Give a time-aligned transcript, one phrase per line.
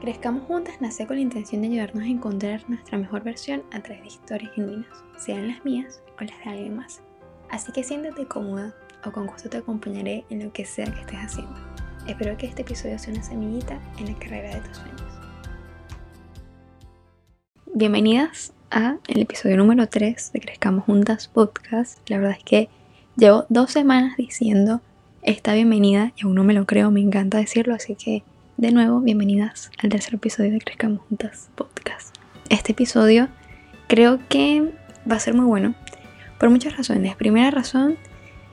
[0.00, 4.00] Crezcamos Juntas nace con la intención de ayudarnos a encontrar nuestra mejor versión a través
[4.00, 7.02] de historias genuinas, sean las mías o las de alguien más.
[7.50, 8.74] Así que siéntate cómoda
[9.04, 11.54] o con gusto te acompañaré en lo que sea que estés haciendo.
[12.06, 15.02] Espero que este episodio sea una semillita en la carrera de tus sueños.
[17.74, 21.98] Bienvenidas a el episodio número 3 de Crezcamos Juntas podcast.
[22.08, 22.70] La verdad es que
[23.16, 24.80] llevo dos semanas diciendo
[25.20, 28.22] esta bienvenida y aún no me lo creo, me encanta decirlo, así que
[28.60, 32.14] de nuevo, bienvenidas al tercer episodio de Crezcamos Juntas Podcast.
[32.50, 33.28] Este episodio
[33.88, 34.74] creo que
[35.10, 35.74] va a ser muy bueno
[36.38, 37.16] por muchas razones.
[37.16, 37.96] Primera razón,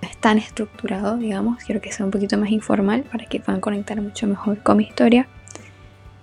[0.02, 4.00] es tan estructurado, digamos, quiero que sea un poquito más informal para que puedan conectar
[4.02, 5.28] mucho mejor con mi historia.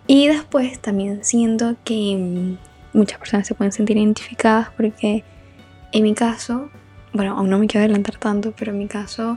[0.06, 5.24] Y después también siento que mm, muchas personas se pueden sentir identificadas porque
[5.92, 6.70] en mi caso,
[7.12, 9.36] bueno, aún no me quiero adelantar tanto, pero en mi caso,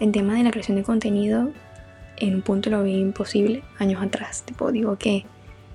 [0.00, 1.50] el tema de la creación de contenido
[2.20, 4.44] en un punto lo vi imposible años atrás.
[4.44, 5.24] Tipo, digo que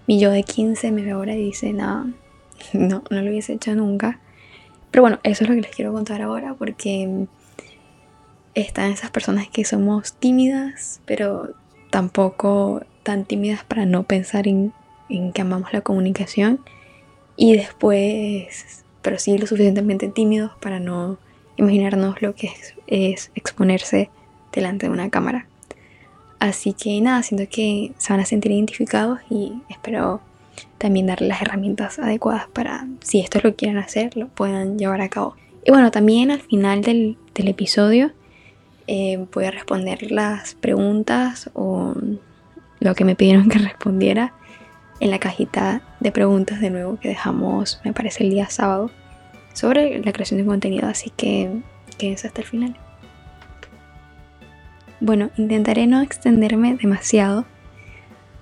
[0.07, 2.07] mi yo de 15 me ve ahora y dice, nada,
[2.73, 4.19] no, no lo hubiese hecho nunca.
[4.91, 7.27] Pero bueno, eso es lo que les quiero contar ahora porque
[8.53, 11.49] están esas personas que somos tímidas, pero
[11.89, 14.71] tampoco tan tímidas para no pensar en,
[15.09, 16.61] en que amamos la comunicación.
[17.35, 21.17] Y después, pero sí lo suficientemente tímidos para no
[21.57, 24.09] imaginarnos lo que es, es exponerse
[24.53, 25.47] delante de una cámara.
[26.39, 30.22] Así que nada, siento que se van a sentir identificados y espero
[30.78, 35.09] también darles las herramientas adecuadas para, si esto lo quieren hacer, lo puedan llevar a
[35.09, 35.36] cabo.
[35.63, 38.11] Y bueno, también al final del, episodio
[38.88, 41.95] eh, voy a responder las preguntas o
[42.80, 44.33] lo que me pidieron que respondiera
[45.00, 48.91] en la cajita de preguntas de nuevo que dejamos, me parece, el día sábado
[49.53, 50.88] sobre la creación de contenido.
[50.88, 51.50] Así que
[51.97, 52.84] quédense hasta el final.
[55.05, 57.45] Bueno, intentaré no extenderme demasiado,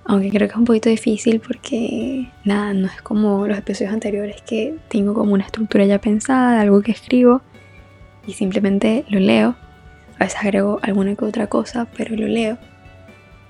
[0.06, 4.40] aunque creo que es un poquito difícil porque nada, no es como los episodios anteriores
[4.40, 7.42] que tengo como una estructura ya pensada, algo que escribo
[8.26, 9.56] y simplemente lo leo.
[10.18, 12.56] A veces agrego alguna que otra cosa, pero lo leo.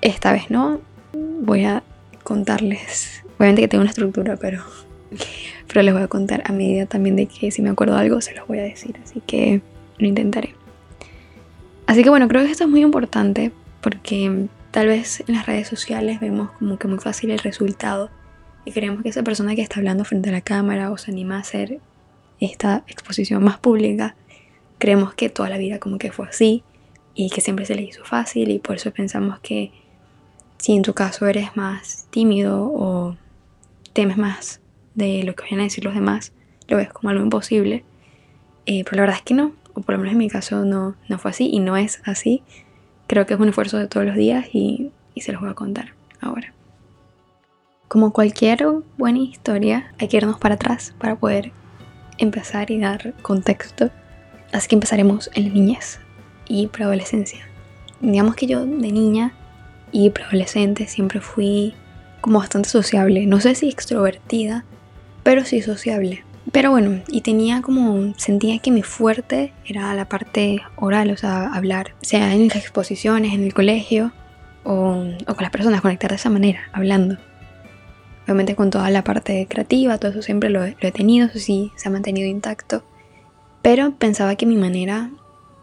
[0.01, 0.81] Esta vez no,
[1.13, 1.83] voy a
[2.25, 4.61] contarles, obviamente que tengo una estructura, pero,
[5.69, 8.35] pero les voy a contar a medida también de que si me acuerdo algo se
[8.35, 9.61] los voy a decir, así que
[9.99, 10.64] lo intentaré.
[11.87, 13.51] Así que bueno, creo que esto es muy importante
[13.81, 18.09] porque tal vez en las redes sociales vemos como que muy fácil el resultado
[18.65, 21.37] y creemos que esa persona que está hablando frente a la cámara o se anima
[21.37, 21.79] a hacer
[22.39, 24.15] esta exposición más pública,
[24.79, 26.63] creemos que toda la vida como que fue así
[27.13, 29.71] y que siempre se le hizo fácil y por eso pensamos que
[30.57, 33.15] si en tu caso eres más tímido o
[33.93, 34.59] temes más
[34.95, 36.33] de lo que vayan a decir los demás,
[36.67, 37.83] lo ves como algo imposible.
[38.65, 40.95] Eh, pero la verdad es que no o por lo menos en mi caso no,
[41.07, 42.41] no fue así y no es así.
[43.07, 45.53] Creo que es un esfuerzo de todos los días y, y se los voy a
[45.53, 46.53] contar ahora.
[47.87, 48.65] Como cualquier
[48.97, 51.51] buena historia, hay que irnos para atrás para poder
[52.17, 53.91] empezar y dar contexto.
[54.51, 55.99] Así que empezaremos en la niñez
[56.47, 57.45] y preadolescencia.
[57.99, 59.33] Digamos que yo de niña
[59.91, 61.73] y preadolescente siempre fui
[62.21, 63.25] como bastante sociable.
[63.27, 64.65] No sé si extrovertida,
[65.23, 66.23] pero sí sociable.
[66.51, 71.47] Pero bueno, y tenía como, sentía que mi fuerte era la parte oral, o sea,
[71.53, 74.11] hablar, sea en las exposiciones, en el colegio,
[74.63, 77.17] o, con las personas, conectar de esa manera, hablando.
[78.23, 81.89] Obviamente con toda la parte creativa, todo eso siempre lo, he tenido, eso sí, se
[81.89, 82.83] ha mantenido intacto.
[83.61, 85.11] Pero pensaba que mi manera,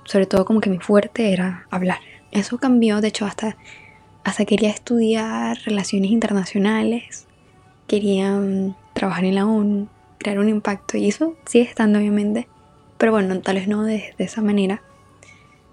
[0.04, 1.98] sobre todo como que mi fuerte era hablar.
[2.32, 3.56] Eso cambió, de hecho, hasta,
[4.24, 7.26] hasta quería estudiar relaciones internacionales,
[7.86, 9.88] quería mm, trabajar en la ONU,
[10.22, 12.48] crear un impacto y eso sigue estando obviamente,
[12.98, 14.82] pero bueno, tal vez no de, esa manera,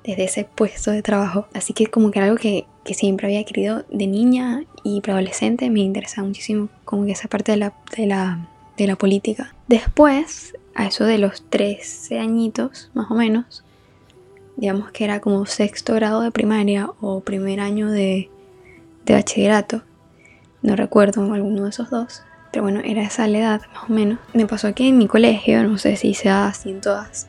[0.03, 1.47] desde ese puesto de trabajo.
[1.53, 5.69] Así que como que era algo que, que siempre había querido de niña y preadolescente,
[5.69, 9.53] me interesa muchísimo como que esa parte de la, de la, de la política.
[9.67, 13.63] Después, a eso de los 13 añitos más o menos,
[14.57, 18.29] digamos que era como sexto grado de primaria o primer año de,
[19.05, 19.83] de bachillerato,
[20.61, 24.19] no recuerdo alguno de esos dos, pero bueno, era esa la edad más o menos.
[24.33, 27.27] Me pasó que en mi colegio, no sé si sea así en todas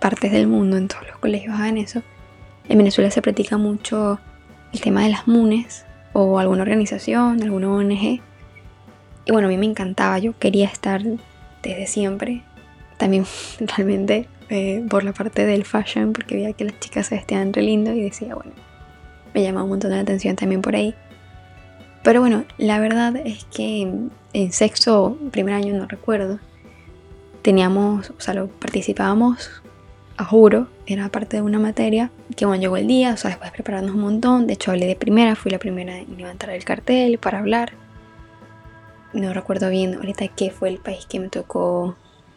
[0.00, 2.02] partes del mundo, en todos los colegios hagan eso.
[2.68, 4.20] En Venezuela se practica mucho
[4.72, 8.20] el tema de las MUNES o alguna organización, alguna ONG.
[9.24, 11.02] Y bueno, a mí me encantaba, yo quería estar
[11.62, 12.42] desde siempre.
[12.98, 13.24] También
[13.76, 17.62] realmente eh, por la parte del fashion, porque veía que las chicas se vestían re
[17.62, 18.52] lindo y decía, bueno,
[19.34, 20.94] me llamaba un montón la atención también por ahí.
[22.02, 26.40] Pero bueno, la verdad es que en sexto, primer año, no recuerdo,
[27.42, 29.62] teníamos, o sea, lo participábamos
[30.16, 33.50] a juro, era parte de una materia, que cuando llegó el día, o sea, después
[33.50, 36.64] de prepararnos un montón, de hecho hablé de primera, fui la primera en levantar el
[36.64, 37.72] cartel para hablar,
[39.12, 41.96] no recuerdo bien ahorita qué fue el país que me tocó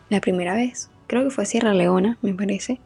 [0.10, 0.90] la primera vez.
[1.08, 2.80] Creo que fue Sierra Leona, me parece,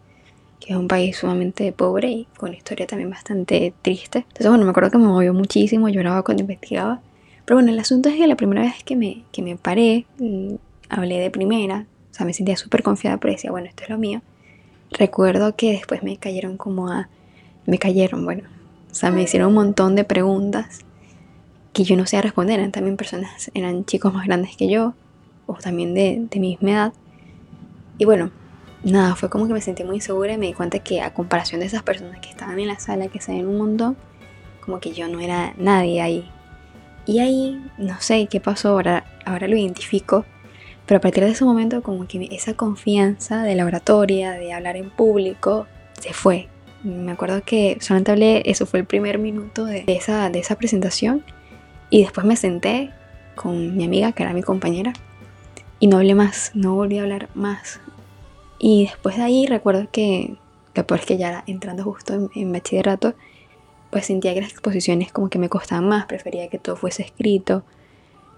[0.60, 4.20] que es un país sumamente pobre y con historia también bastante triste.
[4.20, 7.02] Entonces, bueno, me acuerdo que me movió muchísimo, lloraba cuando investigaba.
[7.46, 10.06] Pero bueno, el asunto es que la primera vez que me, que me paré,
[10.90, 13.98] hablé de primera, o sea, me sentía súper confiada, pero decía, bueno, esto es lo
[13.98, 14.22] mío.
[14.92, 17.10] Recuerdo que después me cayeron como a...
[17.66, 18.44] Me cayeron, bueno.
[18.92, 20.80] O sea, me hicieron un montón de preguntas
[21.74, 22.60] que yo no sé responder.
[22.60, 24.94] Eran también personas, eran chicos más grandes que yo,
[25.46, 26.94] o también de, de mi misma edad.
[27.98, 28.32] Y bueno,
[28.84, 31.60] nada, fue como que me sentí muy insegura y me di cuenta que a comparación
[31.60, 33.98] de esas personas que estaban en la sala, que se ven un montón,
[34.62, 36.30] como que yo no era nadie ahí.
[37.06, 40.26] Y ahí, no sé qué pasó, ahora, ahora lo identifico,
[40.86, 44.76] pero a partir de ese momento como que esa confianza de la oratoria, de hablar
[44.76, 45.68] en público,
[46.00, 46.48] se fue.
[46.84, 51.24] Me acuerdo que solamente hablé, eso fue el primer minuto de esa, de esa presentación
[51.90, 52.92] y después me senté
[53.36, 54.94] con mi amiga, que era mi compañera,
[55.80, 57.80] y no hablé más, no volví a hablar más.
[58.60, 60.36] Y después de ahí recuerdo que,
[60.76, 63.16] después que ya entrando justo en, en bachillerato,
[63.90, 67.64] pues sentía que las exposiciones como que me costaban más, prefería que todo fuese escrito.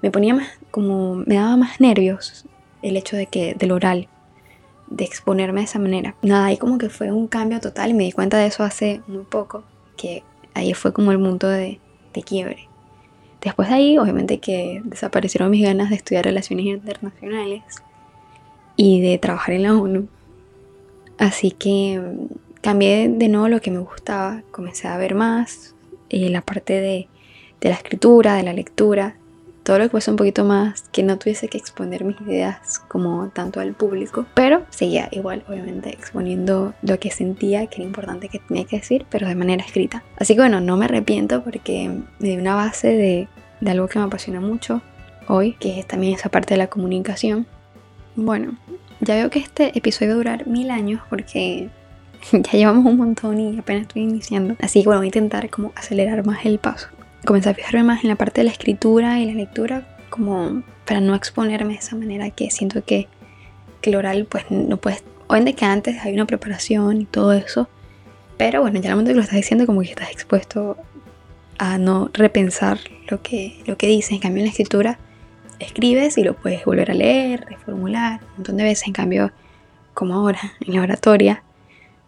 [0.01, 2.45] Me ponía más, como, me daba más nervios
[2.81, 4.07] el hecho de que, del oral,
[4.87, 6.15] de exponerme de esa manera.
[6.21, 9.01] Nada, ahí como que fue un cambio total y me di cuenta de eso hace
[9.07, 9.63] muy poco,
[9.97, 10.23] que
[10.53, 11.79] ahí fue como el mundo de,
[12.13, 12.67] de quiebre.
[13.41, 17.63] Después de ahí, obviamente que desaparecieron mis ganas de estudiar relaciones internacionales
[18.83, 20.07] y de trabajar en la ONU.
[21.19, 25.75] Así que mm, cambié de nuevo lo que me gustaba, comencé a ver más
[26.09, 27.07] eh, la parte de,
[27.61, 29.17] de, la escritura, de la lectura,
[29.61, 33.29] todo lo que fuese un poquito más, que no tuviese que exponer mis ideas como
[33.29, 38.39] tanto al público, pero seguía igual, obviamente, exponiendo lo que sentía que era importante que
[38.39, 40.03] tenía que decir, pero de manera escrita.
[40.17, 41.87] Así que bueno, no me arrepiento porque
[42.17, 43.27] me dio una base de,
[43.59, 44.81] de algo que me apasiona mucho
[45.27, 47.45] hoy, que es también esa parte de la comunicación.
[48.15, 48.57] Bueno,
[48.99, 51.69] ya veo que este episodio va a durar mil años porque
[52.31, 54.55] ya llevamos un montón y apenas estoy iniciando.
[54.59, 56.87] Así que bueno, voy a intentar como acelerar más el paso
[57.25, 61.01] comencé a fijarme más en la parte de la escritura y la lectura como para
[61.01, 63.07] no exponerme de esa manera que siento que,
[63.81, 67.69] que el oral pues no puedes, obviamente que antes hay una preparación y todo eso,
[68.37, 70.77] pero bueno, ya al momento que lo estás diciendo como que estás expuesto
[71.57, 74.99] a no repensar lo que, lo que dices, en cambio en la escritura
[75.61, 79.31] escribes y lo puedes volver a leer, reformular un montón de veces, en cambio
[79.93, 81.43] como ahora en la oratoria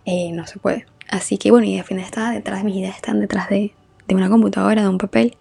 [0.05, 0.85] eh, no se puede.
[1.09, 3.73] Así que bueno, y al final está detrás, mis ideas están detrás de,
[4.07, 5.37] de una computadora, de un papel.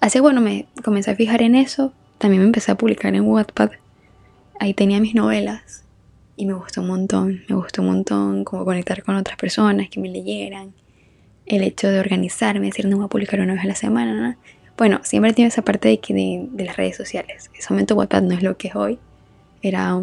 [0.00, 1.92] Así que bueno, me comencé a fijar en eso.
[2.18, 3.70] También me empecé a publicar en Wattpad.
[4.58, 5.84] Ahí tenía mis novelas.
[6.36, 7.42] Y me gustó un montón.
[7.48, 10.72] Me gustó un montón como conectar con otras personas que me leyeran.
[11.44, 14.38] El hecho de organizarme, decir, no voy a publicar una vez a la semana.
[14.80, 17.48] Bueno, siempre tiene esa parte de, que de, las redes sociales.
[17.52, 18.98] En ese momento Wattpad no es lo que es hoy.
[19.62, 20.02] Era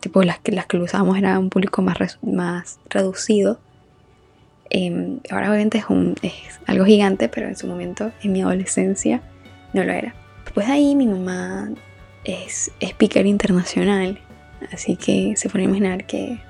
[0.00, 3.60] tipo las que, las que lo usábamos era un público más, más reducido
[4.76, 6.32] Em, ahora obviamente es, un, es
[6.66, 9.20] algo gigante, pero en su momento, en mi adolescencia,
[9.72, 10.14] no lo era.
[10.44, 11.70] Después de ahí mi mamá
[12.24, 14.18] es speaker internacional,
[14.72, 16.40] así que se puede imaginar que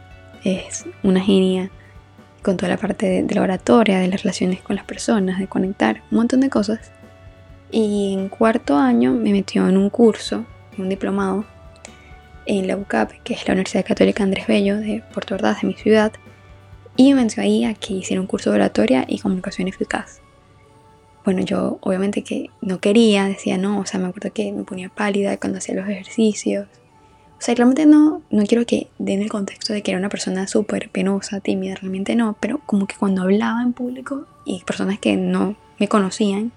[0.42, 1.70] es una genia
[2.42, 5.46] con toda la parte de, de, la oratoria, de las relaciones con las personas, de
[5.46, 6.92] conectar, un montón de cosas.
[7.76, 10.44] Y en cuarto año me metió en un curso,
[10.78, 11.44] un diplomado,
[12.46, 15.74] en la UCAP, que es la Universidad Católica Andrés Bello de Puerto Ordaz, de mi
[15.74, 16.12] ciudad.
[16.94, 20.20] Y me mencionó ahí a que hiciera un curso de oratoria y comunicación eficaz.
[21.24, 24.88] Bueno, yo obviamente que no quería, decía no, o sea, me acuerdo que me ponía
[24.88, 26.68] pálida cuando hacía los ejercicios.
[27.36, 30.46] O sea, realmente no, no quiero que den el contexto de que era una persona
[30.46, 35.16] súper penosa, tímida, realmente no, pero como que cuando hablaba en público y personas que
[35.16, 36.52] no me conocían,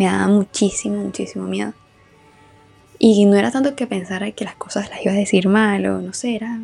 [0.00, 1.74] me daba muchísimo, muchísimo miedo.
[2.98, 6.00] Y no era tanto que pensara que las cosas las iba a decir mal o
[6.00, 6.58] no sé, era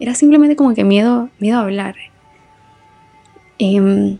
[0.00, 1.96] era simplemente como que miedo, miedo a hablar.
[3.58, 4.18] Eh, bueno,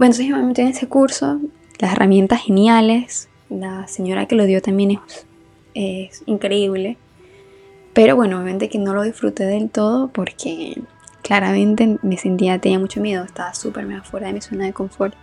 [0.00, 1.40] entonces yo me metí en ese curso,
[1.78, 5.26] las herramientas geniales, la señora que lo dio también es,
[5.74, 6.96] es increíble.
[7.92, 10.82] Pero bueno, obviamente que no lo disfruté del todo porque
[11.22, 15.14] claramente me sentía, tenía mucho miedo, estaba súper fuera de mi zona de confort.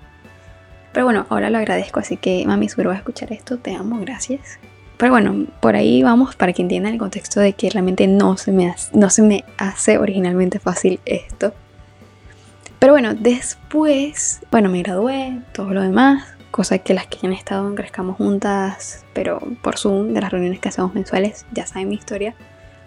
[0.97, 3.99] Pero bueno, ahora lo agradezco, así que mami, seguro vas a escuchar esto, te amo,
[3.99, 4.57] gracias.
[4.97, 8.51] Pero bueno, por ahí vamos para que entiendan el contexto de que realmente no se
[8.51, 11.53] me hace, no se me hace originalmente fácil esto.
[12.79, 17.67] Pero bueno, después, bueno, me gradué, todo lo demás, cosas que las que han estado
[17.67, 21.95] en Crezcamos Juntas, pero por Zoom, de las reuniones que hacemos mensuales, ya saben mi
[21.95, 22.33] historia.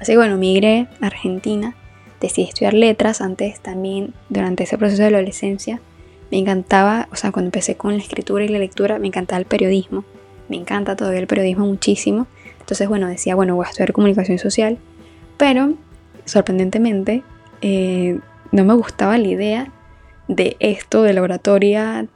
[0.00, 1.76] Así que bueno, migré a Argentina,
[2.20, 5.80] decidí estudiar letras, antes también, durante ese proceso de adolescencia,
[6.30, 9.46] me encantaba, o sea, cuando empecé con la escritura y la lectura, me encantaba el
[9.46, 10.04] periodismo
[10.50, 12.26] me encanta todavía el periodismo muchísimo.
[12.58, 14.78] Entonces, bueno, decía, bueno, voy a estudiar comunicación social,
[15.38, 15.74] pero
[16.24, 17.22] sorprendentemente
[17.62, 18.18] eh,
[18.50, 19.72] no me gustaba la idea
[20.28, 22.06] de esto de la oratoria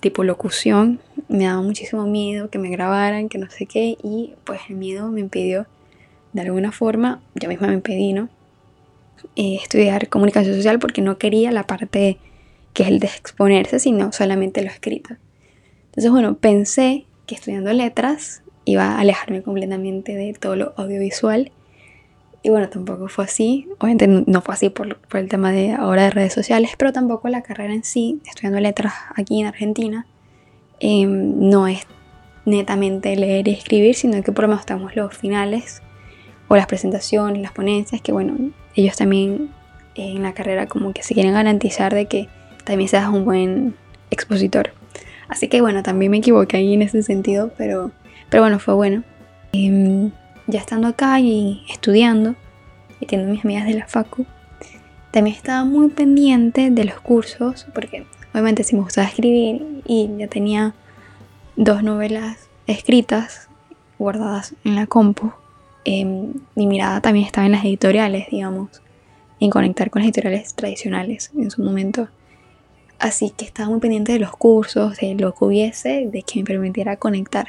[0.00, 1.00] tipo locución.
[1.28, 5.10] Me daba muchísimo miedo que me grabaran, que no sé qué, y pues el miedo
[5.10, 5.66] me impidió,
[6.34, 8.28] de alguna forma, yo misma me impedí, ¿no?
[9.34, 12.18] Eh, estudiar comunicación social porque no quería la parte
[12.78, 15.16] que es el de exponerse, sino solamente lo escrito.
[15.86, 21.50] Entonces, bueno, pensé que estudiando letras iba a alejarme completamente de todo lo audiovisual.
[22.44, 23.66] Y bueno, tampoco fue así.
[23.80, 27.42] Obviamente no fue así por, el tema de ahora de redes sociales, pero tampoco la
[27.42, 30.06] carrera en sí, estudiando letras aquí en Argentina,
[30.78, 31.84] em, no es
[32.44, 35.82] netamente leer y escribir, sino que por lo menos estamos los finales
[36.46, 38.36] o las presentaciones, las ponencias, que bueno,
[38.76, 39.50] ellos también
[39.96, 42.28] en la carrera como que se quieren garantizar de que
[42.68, 43.74] también seas un buen
[44.10, 44.72] expositor.
[45.26, 47.92] Así que bueno, también me equivoqué ahí en ese sentido, pero,
[48.28, 49.04] pero bueno, fue bueno.
[49.52, 50.10] Em,
[50.46, 52.34] ya estando acá y estudiando
[53.00, 54.26] y teniendo mis amigas de la facu,
[55.10, 60.28] también estaba muy pendiente de los cursos, porque obviamente si me gustaba escribir y ya
[60.28, 60.74] tenía
[61.56, 63.48] dos novelas escritas
[63.98, 65.32] guardadas en la compu,
[65.86, 68.82] em, mi mirada también estaba en las editoriales, digamos,
[69.40, 72.08] en conectar con las editoriales tradicionales en su momento.
[72.98, 76.44] Así que estaba muy pendiente de los cursos, de lo que hubiese, de que me
[76.44, 77.48] permitiera conectar.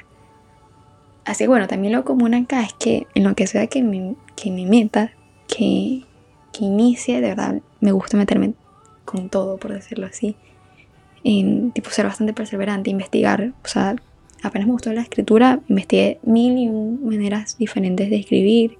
[1.26, 4.16] Así que bueno, también lo común acá es que en lo que sea que me,
[4.36, 5.12] que me meta,
[5.48, 6.04] que,
[6.52, 8.54] que inicie, de verdad me gusta meterme
[9.06, 10.36] con todo, por decirlo así.
[11.24, 13.54] En, tipo ser bastante perseverante, investigar.
[13.64, 13.96] O sea,
[14.44, 18.78] apenas me gustó la escritura, investigué mil y un maneras diferentes de escribir,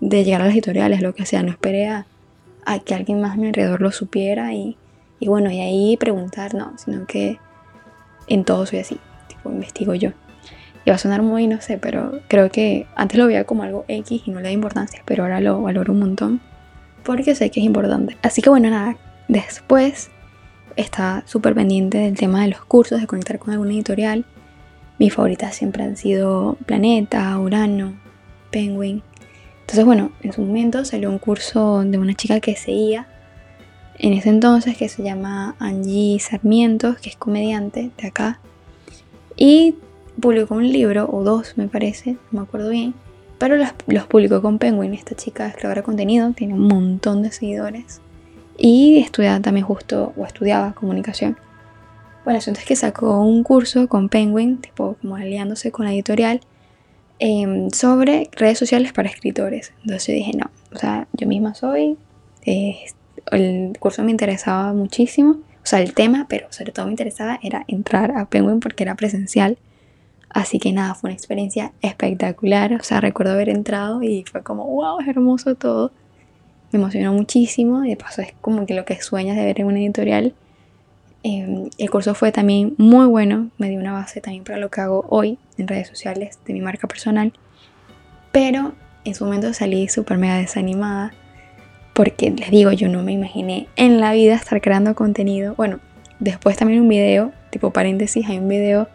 [0.00, 1.42] de llegar a las editoriales, lo que sea.
[1.42, 2.06] No esperé a,
[2.64, 4.76] a que alguien más a mi alrededor lo supiera y
[5.20, 7.38] y bueno, y ahí preguntar, no, sino que
[8.26, 10.10] en todo soy así, tipo, investigo yo.
[10.84, 13.84] Y va a sonar muy, no sé, pero creo que antes lo veía como algo
[13.88, 16.40] X y no le da importancia, pero ahora lo valoro un montón
[17.04, 18.16] porque sé que es importante.
[18.22, 18.96] Así que bueno, nada,
[19.28, 20.10] después
[20.76, 24.24] está súper pendiente del tema de los cursos, de conectar con alguna editorial.
[24.98, 27.94] Mis favoritas siempre han sido Planeta, Urano,
[28.50, 29.02] Penguin.
[29.60, 33.06] Entonces, bueno, en su momento salió un curso de una chica que seguía
[33.98, 38.40] en ese entonces que se llama Angie Sarmientos, que es comediante de acá.
[39.36, 39.76] Y
[40.20, 42.94] publicó un libro, o dos me parece, no me acuerdo bien,
[43.38, 43.72] pero los,
[44.06, 44.94] publicó con Penguin.
[44.94, 48.00] Esta chica es creadora de contenido, tiene un montón de seguidores
[48.56, 51.36] y estudiaba también justo, o estudiaba comunicación.
[52.24, 55.92] Bueno, el asunto es que sacó un curso con Penguin, tipo como aliándose con la
[55.92, 56.40] editorial,
[57.18, 59.72] em, sobre redes sociales para escritores.
[59.82, 61.98] Entonces dije, no, o sea, yo misma soy,
[62.46, 62.76] eh,
[63.30, 67.64] el curso me interesaba muchísimo, o sea, el tema, pero sobre todo me interesaba era
[67.68, 69.56] entrar a Penguin porque era presencial.
[70.28, 72.74] Así que nada, fue una experiencia espectacular.
[72.74, 75.90] O sea, recuerdo haber entrado y fue como, wow, es hermoso todo.
[76.70, 77.82] Me emocionó muchísimo.
[77.82, 80.34] Y de paso es como que lo que sueñas de ver en una editorial.
[81.22, 83.48] Em, el curso fue también muy bueno.
[83.56, 86.60] Me dio una base también para lo que hago hoy en redes sociales de mi
[86.60, 87.32] marca personal.
[88.32, 88.74] Pero
[89.06, 91.14] en su momento salí súper mega desanimada
[91.94, 95.54] porque les digo, yo no me imaginé en la vida estar creando contenido.
[95.54, 95.80] Bueno,
[96.18, 98.88] después también un video, tipo paréntesis, hay un video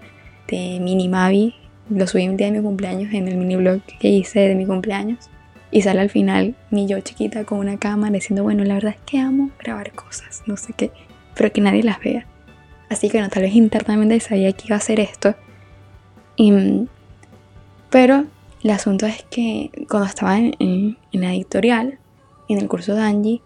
[0.48, 1.56] de Mini Mavi,
[1.89, 4.65] lo subí un día de mi cumpleaños en el mini blog que hice de mi
[4.65, 5.29] cumpleaños.
[5.72, 9.01] Y sale al final mi yo chiquita con una cámara diciendo, bueno, la verdad es
[9.06, 10.91] que amo grabar cosas, no sé qué,
[11.36, 12.25] pero que nadie las vea.
[12.89, 15.36] Así que bueno, tal vez internamente sabía que iba a hacer esto.
[17.89, 18.25] pero
[18.63, 21.99] el asunto es que cuando estaba en, en la editorial,
[22.53, 23.41] en el curso de Angie,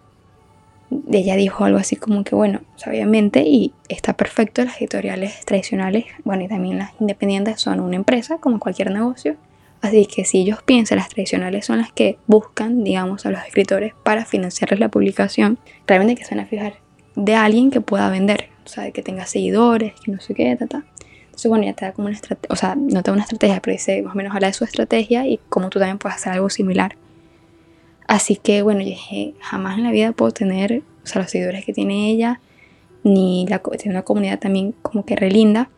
[1.10, 6.44] ella dijo algo así como que, bueno, obviamente, y está perfecto, las editoriales tradicionales, bueno,
[6.44, 9.36] y también las independientes son una empresa, como cualquier negocio.
[9.80, 13.92] Así que si ellos piensan, las tradicionales son las que buscan, digamos, a los escritores
[14.02, 16.74] para financiarles la publicación, realmente que se van a fijar
[17.16, 20.66] de alguien que pueda vender, o sea, que tenga seguidores, que no sé qué, ta,
[20.66, 20.84] ta.
[21.26, 23.60] Entonces, bueno, ya te da como una estrategia, o sea, no te da una estrategia,
[23.60, 26.32] pero dice más o menos habla de su estrategia y cómo tú también puedes hacer
[26.32, 26.96] algo similar.
[28.06, 31.64] Así que bueno, yo dije, jamás en la vida puedo tener, o sea, los seguidores
[31.64, 32.40] que tiene ella,
[33.02, 35.70] ni la, tiene una comunidad también como que re linda.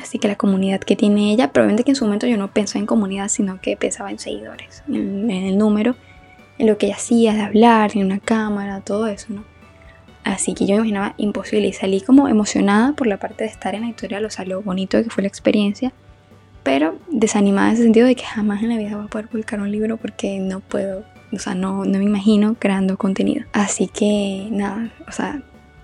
[0.00, 2.80] Así que la comunidad que tiene ella, probablemente que en su momento yo no pensaba
[2.80, 5.96] en comunidad, sino que pensaba en seguidores, en, el número,
[6.58, 9.44] en lo que ella hacía, de hablar, en una cámara, todo eso, ¿no?
[10.22, 13.74] Así que yo me imaginaba imposible y salí como emocionada por la parte de estar
[13.74, 15.92] en la editorial, o sea, lo bonito que fue la experiencia,
[16.62, 19.60] pero desanimada en ese sentido de que jamás en la vida voy a poder publicar
[19.60, 23.46] un libro porque no puedo o sea, no, no me imagino creando contenido.
[23.52, 25.42] Así que nada, o sea,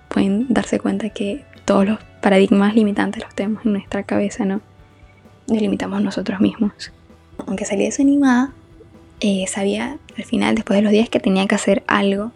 [0.09, 4.61] pueden darse cuenta que todos los paradigmas limitantes los tenemos en nuestra cabeza, ¿no?
[5.47, 6.91] nos limitamos nosotros mismos.
[7.45, 8.51] Aunque salí desanimada,
[9.19, 12.31] eh, sabía al final, después de los días, que tenía que hacer algo,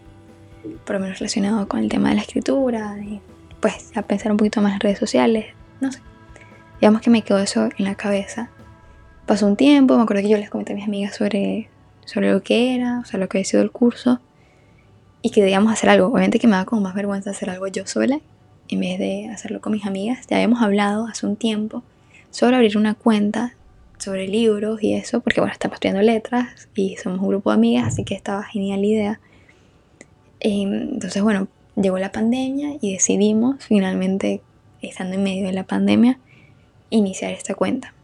[0.84, 3.20] por lo menos relacionado con el tema de la escritura, y
[3.60, 5.46] pues a pensar un poquito más en redes sociales,
[5.80, 6.00] no sé.
[6.80, 8.50] Digamos que me quedó eso en la cabeza.
[9.26, 11.68] Pasó un tiempo, me acuerdo que yo les comenté a mis amigas sobre,
[12.04, 14.20] sobre lo que era, o sea, lo que había sido el curso,
[15.22, 16.08] y que debíamos hacer algo.
[16.08, 18.20] Obviamente que me da como más vergüenza hacer algo yo sola,
[18.68, 20.26] en vez de hacerlo con mis amigas.
[20.28, 21.82] Ya habíamos hablado hace un tiempo
[22.30, 23.54] sobre abrir una cuenta
[23.98, 27.86] sobre libros y eso, porque bueno, estamos estudiando letras y somos un grupo de amigas,
[27.86, 29.20] así que estaba genial la idea.
[30.40, 34.42] Em, entonces, bueno, llegó la pandemia y decidimos finalmente,
[34.80, 36.18] estando en medio de la pandemia,
[36.90, 37.94] iniciar esta cuenta,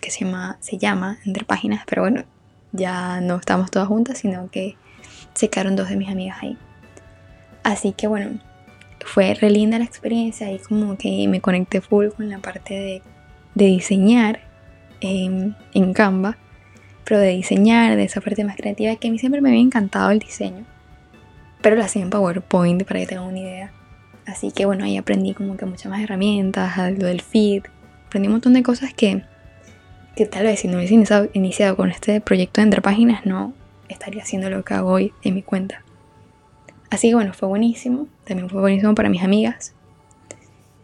[0.00, 2.22] que se llama, se llama Entre Páginas, pero bueno,
[2.72, 4.76] ya no estamos todas juntas, sino que
[5.34, 6.58] se quedaron dos de mis amigas ahí.
[7.62, 8.40] Así que bueno,
[9.04, 13.02] fue re linda la experiencia y como que me conecté full con la parte de,
[13.54, 14.40] diseñar
[15.00, 16.36] en, en Canva,
[17.04, 20.10] pero de diseñar, de esa parte más creativa, que a mí siempre me había encantado
[20.10, 20.64] el diseño,
[21.60, 23.72] pero lo hacía en PowerPoint para que tengan una idea.
[24.26, 27.64] Así que bueno, ahí aprendí como que muchas más herramientas, lo del feed,
[28.06, 29.24] aprendí un montón de cosas que,
[30.16, 33.52] que tal vez si no hubiese iniciado, iniciado con este proyecto de entre páginas no
[33.88, 35.82] estaría haciendo lo que hago hoy en mi cuenta.
[36.90, 39.74] Así que bueno, fue buenísimo, también fue buenísimo para mis amigas.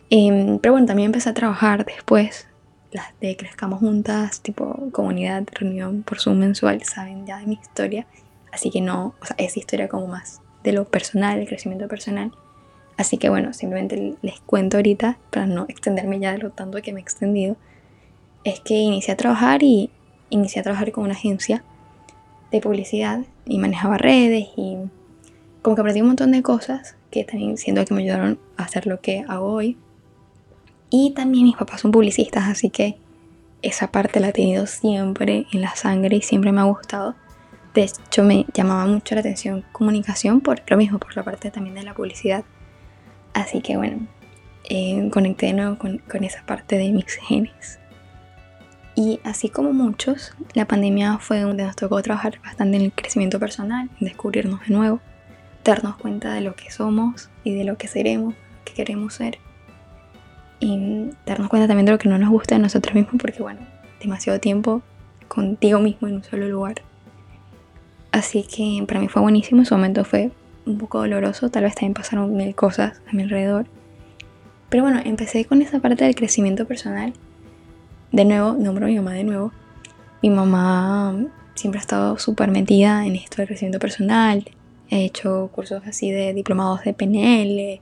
[0.08, 2.46] Em, pero bueno, también empecé a trabajar después
[2.92, 8.06] las de Crezcamos Juntas, tipo comunidad, reunión por Zoom mensual, saben ya de mi historia.
[8.52, 12.32] Así que no, o sea, es historia como más de lo personal, el crecimiento personal.
[12.96, 16.92] Así que bueno, simplemente les cuento ahorita, para no extenderme ya de lo tanto que
[16.92, 17.56] me he extendido,
[18.50, 19.90] es que inicié a trabajar y
[20.30, 21.64] inicié a trabajar con una agencia
[22.52, 24.76] de publicidad y manejaba redes y
[25.62, 28.86] como que aprendí un montón de cosas que también siento que me ayudaron a hacer
[28.86, 29.76] lo que hago hoy.
[30.90, 32.96] Y también mis papás son publicistas, así que
[33.62, 37.16] esa parte la he tenido siempre en la sangre y siempre me ha gustado.
[37.74, 41.74] De hecho, me llamaba mucho la atención comunicación por lo mismo, por la parte también
[41.74, 42.44] de la publicidad.
[43.34, 44.06] Así que bueno,
[44.70, 47.80] eh, conecté de nuevo con, con esa parte de mis genes.
[48.96, 53.38] Y así como muchos, la pandemia fue donde nos tocó trabajar bastante en el crecimiento
[53.38, 55.00] personal, en descubrirnos de nuevo,
[55.64, 59.38] darnos cuenta de lo que somos y de lo que seremos, que queremos ser
[60.60, 63.60] y darnos cuenta también de lo que no nos gusta de nosotros mismos porque bueno,
[64.00, 64.82] demasiado tiempo
[65.28, 66.76] contigo mismo en un solo lugar.
[68.12, 70.30] Así que para mí fue buenísimo, en su momento fue
[70.64, 73.66] un poco doloroso, tal vez también pasaron mil cosas a mi alrededor.
[74.70, 77.12] Pero bueno, empecé con esa parte del crecimiento personal.
[78.12, 79.52] De nuevo, nombro a mi mamá de nuevo.
[80.22, 81.16] Mi mamá
[81.54, 84.48] siempre ha estado súper metida en esto del crecimiento personal.
[84.88, 87.80] He hecho cursos así de diplomados de PNL,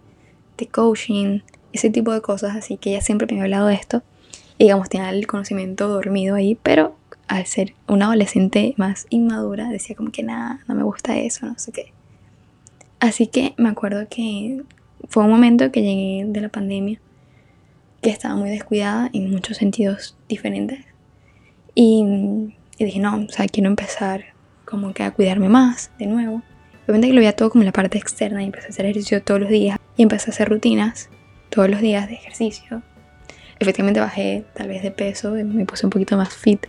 [0.56, 1.40] de coaching,
[1.72, 4.02] ese tipo de cosas, así que ella siempre me ha hablado de esto.
[4.56, 9.96] Y digamos, tenía el conocimiento dormido ahí, pero al ser una adolescente más inmadura, decía
[9.96, 11.92] como que nada, no me gusta eso, no sé qué.
[13.00, 14.62] Así que me acuerdo que
[15.08, 17.00] fue un momento que llegué de la pandemia,
[18.04, 20.84] que estaba muy descuidada en muchos sentidos diferentes.
[21.74, 22.04] Y,
[22.76, 24.26] y dije, no, o sea, quiero empezar
[24.66, 26.42] como que a cuidarme más de nuevo.
[26.84, 29.40] Obviamente que lo veía todo como la parte externa y empecé a hacer ejercicio todos
[29.40, 31.08] los días y empecé a hacer rutinas
[31.48, 32.82] todos los días de ejercicio.
[33.58, 36.66] Efectivamente bajé tal vez de peso, me puse un poquito más fit.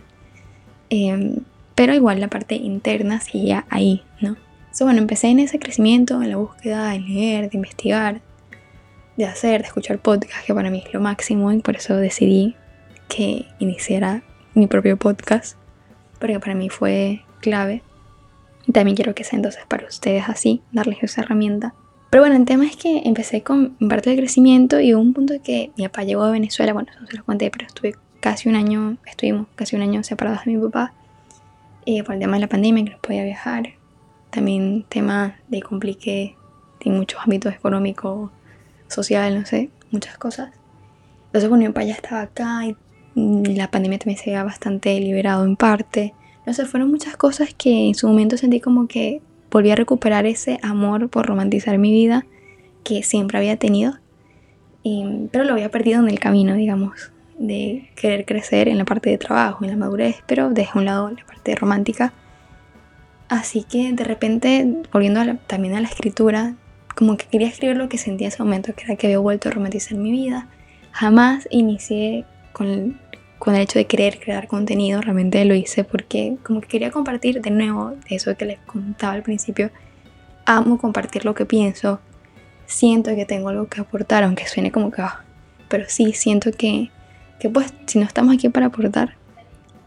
[0.88, 1.40] Em,
[1.74, 4.38] pero igual la parte interna seguía ahí, ¿no?
[4.72, 8.22] So, bueno, empecé en ese crecimiento, en la búsqueda de leer, de investigar,
[9.16, 12.56] de hacer, de escuchar podcast, que para mí es lo máximo y por eso decidí
[13.08, 14.22] que iniciara
[14.54, 15.56] mi propio podcast,
[16.18, 17.82] porque para mí fue clave.
[18.66, 21.74] Y también quiero que sea entonces para ustedes así, darles esa herramienta
[22.10, 25.34] pero bueno, el tema es que empecé con parte del crecimiento y hubo un punto
[25.42, 28.56] que mi papá llegó a Venezuela, bueno, no se los conté, pero estuve casi un
[28.56, 30.94] año, estuvimos casi un año separados de mi papá
[31.84, 33.74] eh, por el tema de la pandemia, que no podía viajar.
[34.30, 36.36] También tema de compliqué
[36.80, 38.30] en muchos ámbitos económicos,
[38.88, 40.50] social, no sé, muchas cosas.
[41.26, 42.76] Entonces, bueno, mi papá ya estaba acá y
[43.14, 46.14] la pandemia también se había bastante liberado en parte.
[46.46, 49.20] No sé, fueron muchas cosas que en su momento sentí como que
[49.50, 52.26] volví a recuperar ese amor por romantizar mi vida
[52.84, 53.94] que siempre había tenido,
[55.32, 59.18] pero lo había perdido en el camino, digamos, de querer crecer en la parte de
[59.18, 62.12] trabajo, en la madurez, pero dejé a un lado la parte romántica.
[63.28, 66.54] Así que de repente, volviendo también a la escritura,
[66.96, 69.48] como que quería escribir lo que sentía en ese momento, que era que había vuelto
[69.48, 70.48] a romantizar mi vida.
[70.90, 72.98] Jamás inicié con
[73.38, 77.40] con el hecho de querer crear contenido, realmente lo hice porque como que quería compartir
[77.42, 79.70] de nuevo eso que les contaba al principio.
[80.46, 82.00] Amo compartir lo que pienso,
[82.66, 85.24] siento que tengo algo que aportar, aunque suene como que, ah,
[85.68, 86.90] pero sí siento que,
[87.38, 89.16] que pues si no estamos aquí para aportar,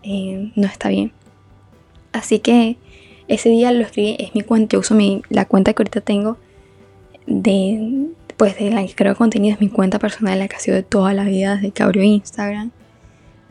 [0.04, 1.12] eh, no está bien.
[2.12, 2.78] Así que
[3.28, 6.38] ese día lo escribí, es mi cuenta, uso mi, la cuenta que ahorita tengo
[7.30, 10.76] de, pues de la que creo contenido, es mi cuenta personal, la que ha sido
[10.76, 12.72] de toda la vida, desde que abrió Instagram.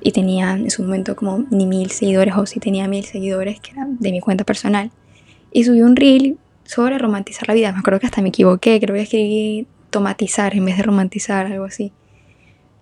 [0.01, 3.73] Y tenía en su momento como ni mil seguidores, o si tenía mil seguidores, que
[3.73, 4.91] eran de mi cuenta personal.
[5.53, 7.73] Y subí un reel sobre romantizar la vida.
[7.73, 11.65] Me acuerdo que hasta me equivoqué, creo que escribí tomatizar en vez de romantizar, algo
[11.65, 11.93] así.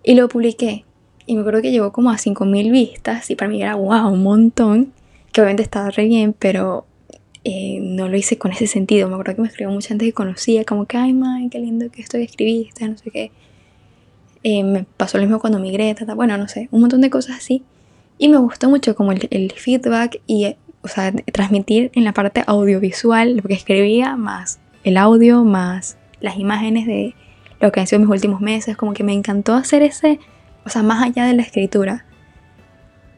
[0.03, 0.83] Y lo publiqué.
[1.25, 4.23] Y me acuerdo que llegó como a 5.000 vistas y para mí era wow, un
[4.23, 4.93] montón.
[5.31, 6.86] Que obviamente estaba re bien, pero
[7.49, 9.07] eh, no lo hice con ese sentido.
[9.07, 11.89] Me acuerdo que me escribió mucha gente que conocía, como que, ay, man, qué lindo
[11.89, 13.31] que esto que escribiste, no sé qué.
[14.43, 17.63] Eh, me pasó lo mismo cuando migré, bueno, no sé, un montón de cosas así.
[18.17, 23.37] Y me gustó mucho como el, feedback y, o sea, transmitir en la parte audiovisual
[23.37, 27.15] lo que escribía, más el audio, más las imágenes de
[27.61, 28.75] lo que han sido mis últimos meses.
[28.75, 30.19] Como que me encantó hacer ese
[30.67, 32.03] o sea, más allá de la escritura.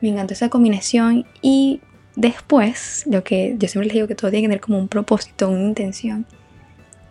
[0.02, 1.82] Me encantó esa combinación y
[2.20, 5.50] después, lo que yo siempre les digo que todo tiene que tener como un propósito,
[5.50, 6.26] una intención.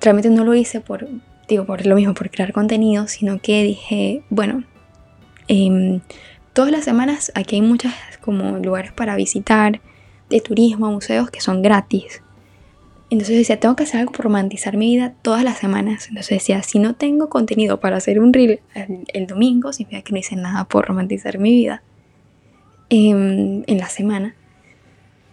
[0.01, 1.09] Realmente no lo hice por,
[1.49, 4.65] digo, por lo mismo, por crear contenido, sino que dije, bueno,
[5.49, 6.01] em,
[6.53, 9.81] todas las semanas aquí hay muchos como lugares para visitar,
[10.29, 12.23] de turismo, museos que son gratis.
[13.11, 16.09] Entonces decía, tengo que hacer algo para romantizar mi vida todas las semanas.
[16.09, 18.61] Entonces decía, si no tengo contenido para hacer un reel
[19.15, 21.83] el, domingo, significa que no hice nada por romantizar mi vida
[22.91, 24.35] em, en, la semana.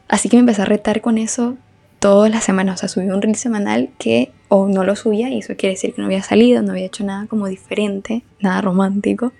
[0.08, 1.58] Así que me empecé a retar con eso
[2.00, 2.76] todas las semanas.
[2.76, 5.94] O sea, subí un reel semanal que o no lo subía y eso quiere decir
[5.94, 9.34] que no había salido, no había hecho nada como diferente, nada romántico.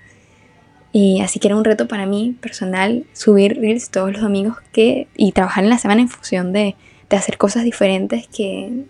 [0.92, 5.08] Y así que era un reto para mí personal subir reels todos los domingos que,
[5.16, 6.76] y trabajar en la semana en función de
[7.10, 8.86] de hacer cosas diferentes que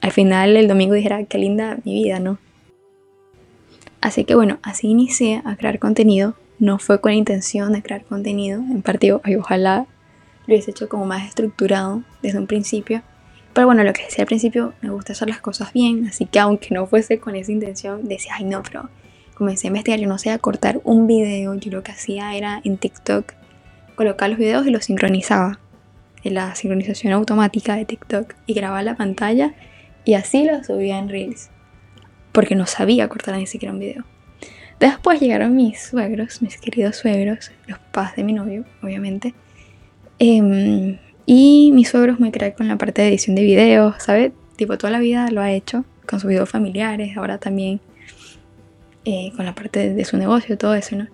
[0.00, 2.38] al final el domingo dijera, qué linda mi vida, ¿no?
[4.00, 6.34] Así que bueno, así inicié a crear contenido.
[6.58, 8.60] No fue con intención de crear contenido.
[8.60, 9.86] En parte, ojalá
[10.48, 13.02] lo hubiese hecho como más estructurado desde un principio.
[13.52, 16.06] Pero bueno, lo que decía al principio, me gusta hacer las cosas bien.
[16.08, 18.88] Así que aunque no fuese con esa intención, decía, ay no, pero
[19.34, 20.00] comencé a investigar.
[20.00, 21.54] Yo no sé, a cortar un video.
[21.54, 23.34] Yo lo que hacía era en TikTok
[23.94, 25.60] colocar los videos y los sincronizaba
[26.24, 29.54] la sincronización automática de TikTok y grababa la pantalla
[30.04, 31.50] y así lo subía en Reels.
[32.32, 34.04] Porque no sabía cortar ni siquiera un video.
[34.80, 39.34] Después llegaron mis suegros, mis queridos suegros, los padres de mi novio, obviamente.
[40.18, 44.32] Em, y mi suegro es muy crack con la parte de edición de videos, ¿sabe?
[44.56, 47.80] Tipo, toda la vida lo ha hecho con sus videos familiares, ahora también
[49.04, 51.06] eh, con la parte de, su negocio, todo eso, ¿no?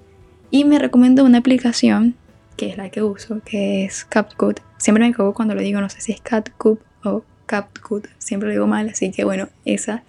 [0.50, 2.14] Y me recomendó una aplicación
[2.56, 4.60] que es la que uso, que es CapCut.
[4.78, 8.52] Siempre me equivoco cuando lo digo, no sé si es CapCut o CapCut, siempre lo
[8.52, 10.04] digo mal, así que bueno, esa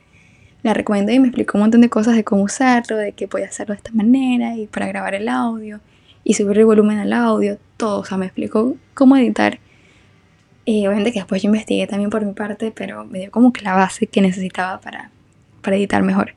[0.62, 3.48] la recomiendo y me explicó un montón de cosas de cómo usarlo, de que podía
[3.48, 5.80] hacerlo de esta manera y para grabar el audio
[6.26, 9.60] y subir el volumen al audio, todo, o sea, me explicó cómo editar.
[10.68, 13.76] Obviamente que después yo investigué también por mi parte, pero me dio como que la
[13.76, 15.12] base que necesitaba para,
[15.62, 16.34] para editar mejor.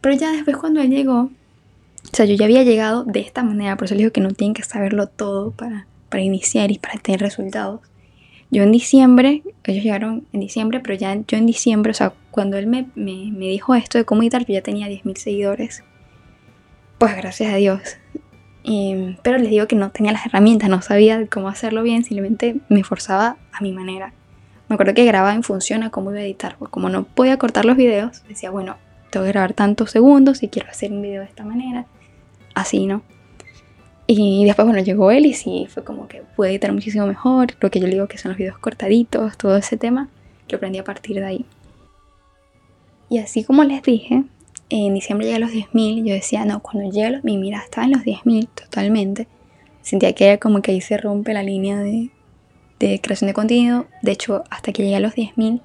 [0.00, 1.30] Pero ya después cuando él llegó, o
[2.16, 4.54] sea, yo ya había llegado de esta manera, por eso les digo que no tienen
[4.54, 7.82] que saberlo todo para, para iniciar y para tener resultados.
[8.50, 12.56] Yo en diciembre, ellos llegaron en diciembre, pero ya yo en diciembre, o sea, cuando
[12.56, 15.84] él me, me, me dijo esto de cómo editar, yo ya tenía 10.000 seguidores.
[16.96, 17.80] Pues gracias a Dios.
[19.22, 22.80] Pero les digo que no tenía las herramientas, no sabía cómo hacerlo bien, simplemente me
[22.80, 24.12] esforzaba a mi manera.
[24.68, 27.38] Me acuerdo que grababa en función a cómo iba a editar, porque como no podía
[27.38, 28.76] cortar los videos, decía, bueno,
[29.10, 31.86] tengo que grabar tantos segundos y quiero hacer un video de esta manera
[32.54, 33.02] así, ¿no?
[34.06, 37.48] Y después, bueno, llegó él y sí, fue como que pude editar muchísimo mejor.
[37.60, 40.08] Lo que yo le digo que son los videos cortaditos, todo ese tema,
[40.48, 41.46] lo aprendí a partir de ahí.
[43.10, 44.24] Y así como les dije,
[44.70, 47.58] en diciembre llegué a los 10.000, yo decía, no, cuando llegue a los 10.000, mira,
[47.58, 49.28] estaba en los 10.000 totalmente.
[49.82, 52.10] Sentía que era como que ahí se rompe la línea de,
[52.78, 53.86] de creación de contenido.
[54.02, 55.60] De hecho, hasta que llegué a los 10.000,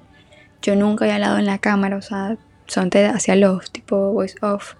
[0.62, 4.74] yo nunca había hablado en la cámara, o sea, solamente hacía los tipo voice off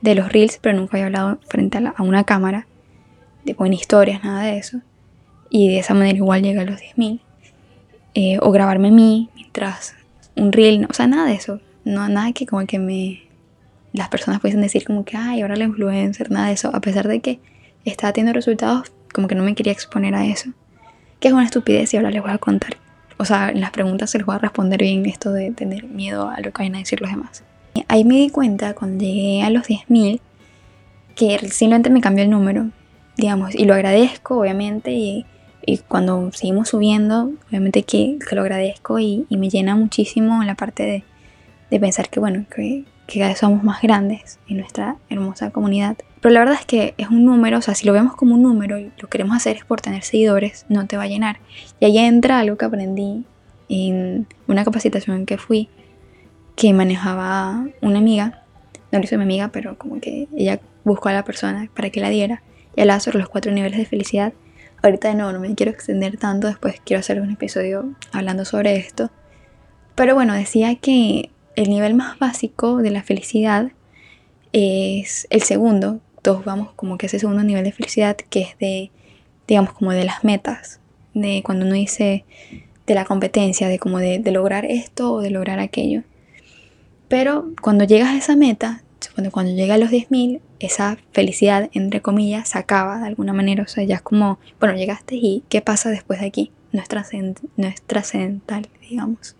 [0.00, 2.66] de los reels, pero nunca había hablado frente a, una cámara,
[3.44, 4.80] de en historias, nada de eso.
[5.50, 7.20] Y de esa manera igual llega a los 10.000.
[8.14, 9.94] Eh, o grabarme a mí mientras
[10.36, 11.60] un reel, o sea, nada de eso.
[11.84, 13.29] No, nada que como que me...
[13.92, 16.70] Las personas pudiesen decir como que, ay, ahora la influencer, nada de eso.
[16.74, 17.40] A pesar de que
[17.84, 20.50] estaba teniendo resultados, como que no me quería exponer a eso.
[21.18, 22.76] Que es una estupidez y ahora les voy a contar.
[23.18, 26.28] O sea, en las preguntas se les voy a responder bien esto de tener miedo
[26.28, 27.42] a lo que vayan a decir los demás.
[27.88, 30.20] Ahí me di cuenta cuando llegué a los 10.000
[31.14, 32.70] que simplemente me cambió el número,
[33.16, 35.26] digamos, y lo agradezco, obviamente, y,
[35.86, 41.04] cuando seguimos subiendo, obviamente que, lo agradezco y, me llena muchísimo la parte
[41.68, 45.96] de, pensar que, bueno, que, que cada vez somos más grandes en nuestra hermosa comunidad.
[46.20, 48.42] Pero la verdad es que es un número, o sea, si lo vemos como un
[48.42, 51.40] número y lo queremos hacer es por tener seguidores, no te va a llenar.
[51.80, 53.24] Y ahí entra algo que aprendí
[53.68, 55.68] en una capacitación que fui,
[56.56, 58.44] que manejaba una amiga,
[58.92, 62.00] no lo hizo mi amiga, pero como que ella buscó a la persona para que
[62.00, 62.42] la diera,
[62.76, 64.32] y hablaba sobre los cuatro niveles de felicidad.
[64.82, 69.10] Ahorita no, no me quiero extender tanto, después quiero hacer un episodio hablando sobre esto.
[69.94, 73.72] Pero bueno, decía que el nivel más básico de la felicidad
[74.52, 76.00] es el segundo.
[76.22, 78.90] Todos vamos como que ese segundo nivel de felicidad que es de,
[79.46, 80.80] digamos, como de las metas.
[81.14, 82.24] De cuando uno dice
[82.86, 86.02] de la competencia, de como de, de lograr esto o de lograr aquello.
[87.08, 88.82] Pero cuando llegas a esa meta,
[89.14, 93.64] cuando, cuando llega a los 10.000, esa felicidad, entre comillas, se acaba de alguna manera.
[93.64, 96.52] O sea, ya es como, bueno, llegaste y ¿qué pasa después de aquí?
[96.72, 99.34] No es, trascendental, digamos.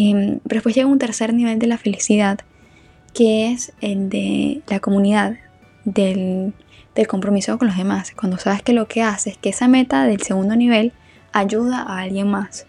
[0.00, 2.38] Em, pero después llega un tercer nivel de la felicidad,
[3.14, 5.38] que es el de la comunidad,
[5.84, 6.52] del,
[6.94, 8.12] del compromiso con los demás.
[8.12, 10.92] Cuando sabes que lo que haces, que esa meta del segundo nivel
[11.32, 12.68] ayuda a alguien más.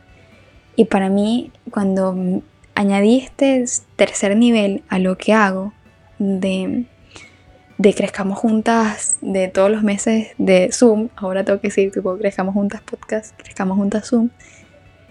[0.76, 2.42] Y para mí, cuando
[2.74, 3.64] añadí este
[3.96, 5.72] tercer nivel a lo que hago,
[6.18, 6.86] de,
[7.78, 12.56] de Crezcamos Juntas, de todos los meses de Zoom, ahora tengo que decir, tipo, Crezcamos
[12.56, 14.30] Juntas Podcast, Crezcamos Juntas Zoom,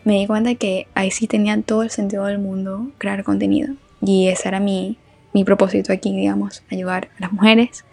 [0.08, 3.74] me di cuenta que ahí sí tenía todo el sentido del mundo crear contenido.
[4.00, 4.96] Y ese era mi,
[5.34, 7.84] mi propósito aquí, digamos, ayudar a las mujeres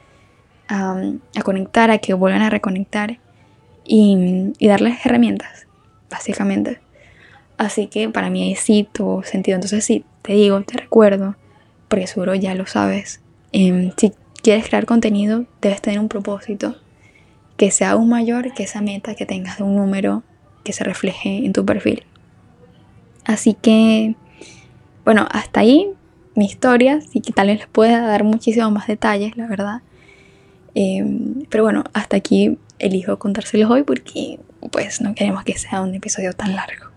[0.69, 0.95] a,
[1.43, 3.19] conectar, a que vuelvan a reconectar
[3.83, 5.67] y, darles herramientas,
[6.09, 6.79] básicamente.
[7.57, 9.55] Así que para mí ahí sí tuvo sentido.
[9.55, 11.35] Entonces sí, te digo, te recuerdo,
[11.89, 13.19] porque seguro ya lo sabes.
[13.51, 16.77] Em, si quieres crear contenido, debes tener un propósito
[17.57, 20.23] que sea aún mayor que esa meta que tengas de un número
[20.65, 22.03] que se refleje en tu perfil.
[23.23, 24.15] Así que,
[25.05, 25.93] bueno, hasta ahí
[26.35, 29.81] mi historia, sí que tal vez les pueda dar muchísimos más detalles, la verdad.
[30.73, 34.39] Em, pero bueno, hasta aquí elijo contárselos hoy porque
[34.71, 36.87] pues no queremos que sea un episodio tan largo.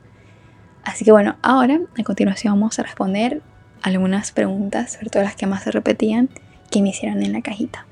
[0.83, 3.43] Así que bueno, ahora a continuación vamos a responder
[3.83, 6.29] algunas preguntas, sobre todo las que más se repetían,
[6.71, 7.88] que me hicieron en la cajita.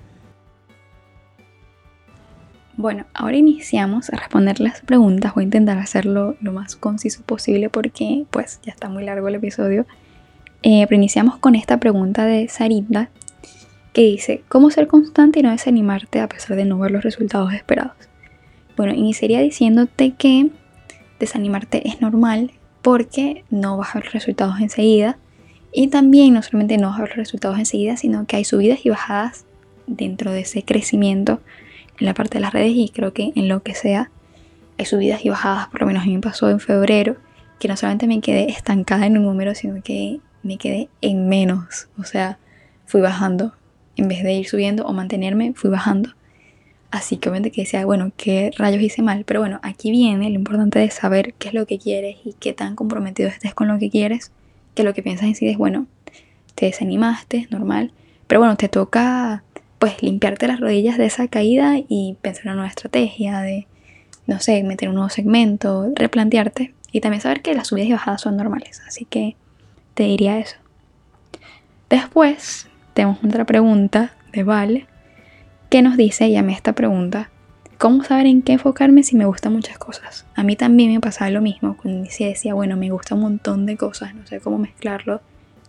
[2.78, 5.34] Bueno, ahora iniciamos a responder las preguntas.
[5.34, 9.36] Voy a intentar hacerlo lo más conciso posible porque pues ya está muy largo el
[9.36, 9.86] episodio.
[10.62, 13.08] Eh, pero iniciamos con esta pregunta de Sarita
[13.94, 17.54] que dice, ¿cómo ser constante y no desanimarte a pesar de no ver los resultados
[17.54, 17.96] esperados?
[18.76, 20.50] Bueno, iniciaría diciéndote que
[21.18, 25.16] desanimarte es normal porque no vas a ver resultados enseguida.
[25.72, 28.84] Y también no solamente no vas a ver los resultados enseguida, sino que hay subidas
[28.84, 29.46] y bajadas
[29.86, 31.40] dentro de ese crecimiento
[31.98, 34.10] en la parte de las redes y creo que en lo que sea
[34.78, 37.16] hay subidas y bajadas, por lo menos a mí me pasó en febrero,
[37.58, 41.88] que no solamente me quedé estancada en un número, sino que me quedé en menos,
[41.98, 42.38] o sea,
[42.84, 43.54] fui bajando,
[43.96, 46.10] en vez de ir subiendo o mantenerme, fui bajando.
[46.90, 49.24] Así que obviamente que decía, bueno, ¿qué rayos hice mal?
[49.24, 52.52] Pero bueno, aquí viene lo importante de saber qué es lo que quieres y qué
[52.52, 54.30] tan comprometido estés con lo que quieres,
[54.74, 55.86] que lo que piensas en sí es, bueno,
[56.54, 57.92] te desanimaste, normal,
[58.26, 59.42] pero bueno, te toca
[59.78, 63.66] pues limpiarte las rodillas de esa caída y pensar en una nueva estrategia de,
[64.26, 68.22] no sé, meter un nuevo segmento, replantearte y también saber que las subidas y bajadas
[68.22, 68.82] son normales.
[68.86, 69.36] Así que
[69.94, 70.56] te diría eso.
[71.90, 74.86] Después tenemos otra pregunta de Vale
[75.70, 77.30] que nos dice, mí esta pregunta,
[77.78, 80.26] ¿cómo saber en qué enfocarme si me gustan muchas cosas?
[80.34, 83.76] A mí también me pasaba lo mismo, cuando decía, bueno, me gusta un montón de
[83.76, 85.20] cosas, no sé cómo mezclarlo,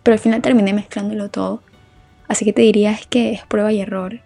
[0.02, 1.62] pero al final terminé mezclándolo todo
[2.28, 4.20] Así que te diría es que es prueba y error,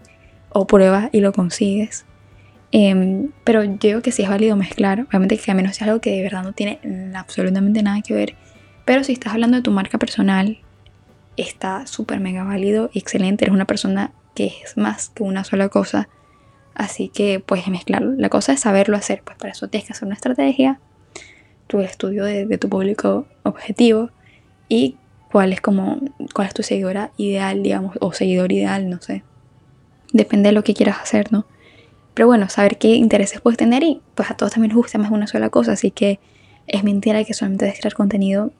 [0.51, 2.05] o prueba y lo consigues.
[2.73, 6.01] Em, pero yo digo que sí es válido mezclar, obviamente que a menos sea algo
[6.01, 6.81] que de verdad no tiene
[7.15, 8.35] absolutamente nada que ver.
[8.85, 10.59] Pero si estás hablando de tu marca personal,
[11.37, 13.45] está súper mega válido y excelente.
[13.45, 16.09] Eres una persona que es más que una sola cosa.
[16.75, 18.13] Así que puedes mezclarlo.
[18.17, 19.23] La cosa es saberlo hacer.
[19.23, 20.81] Pues para eso tienes que hacer una estrategia,
[21.67, 24.11] tu estudio de, de tu público objetivo
[24.69, 24.97] y
[25.33, 25.99] cuál es como,
[26.35, 29.25] cuál es tu seguidora ideal, digamos, o seguidor ideal, no sé.
[30.13, 31.47] Depende de lo que quieras hacer, ¿no?
[32.13, 35.11] Pero bueno, saber qué intereses puedes tener y pues a todos también nos gusta más
[35.11, 36.21] una sola cosa, así que
[36.67, 38.53] es mentira que solamente debes crear contenido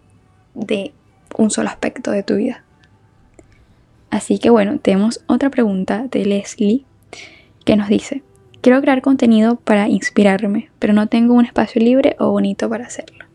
[0.55, 0.95] de
[1.37, 2.65] un solo aspecto de tu vida.
[4.09, 6.87] Así que bueno, tenemos otra pregunta de Leslie
[7.67, 8.23] que nos dice,
[8.63, 13.27] quiero crear contenido para inspirarme, pero no tengo un espacio libre o bonito para hacerlo.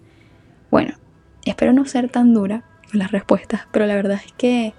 [0.71, 0.95] Bueno,
[1.45, 4.73] espero no ser tan dura, las respuestas, pero la verdad es que,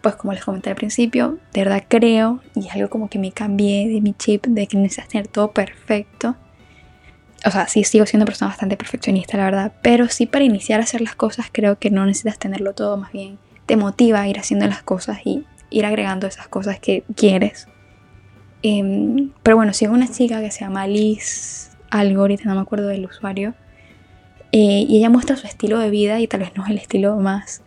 [0.00, 3.32] pues como les comenté al principio, de verdad creo, y es algo como que me
[3.32, 6.36] cambié de mi chip, de que necesitas tener todo perfecto.
[7.44, 10.84] O sea, sí sigo siendo persona bastante perfeccionista, la verdad, pero sí para iniciar a
[10.84, 14.38] hacer las cosas creo que no necesitas tenerlo todo, más bien te motiva a ir
[14.38, 17.68] haciendo las cosas y ir agregando esas cosas que quieres.
[18.62, 22.88] Em, pero bueno, sigo una chica que se llama Liz algo, ahorita no me acuerdo
[22.88, 23.54] del usuario,
[24.52, 27.16] eh, y ella muestra su estilo de vida y tal vez no es el estilo
[27.16, 27.62] más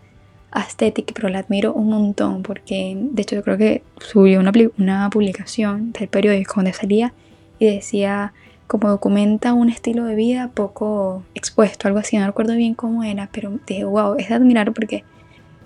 [0.56, 5.10] estético, pero la admiro un montón porque de hecho yo creo que subió una, una
[5.10, 7.14] publicación del periódico donde salía
[7.60, 8.34] y decía
[8.68, 13.30] como documenta un estilo de vida poco expuesto, algo así, no recuerdo bien cómo era,
[13.32, 15.04] pero dije, wow, es de admirar porque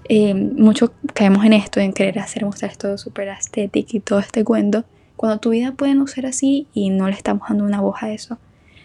[0.09, 4.43] eh, mucho caemos en esto, en querer hacer mostrar esto súper estético y todo este
[4.43, 8.01] cuento, cuando tu vida puede no ser así y no le estamos dando una voz
[8.01, 8.37] a eso.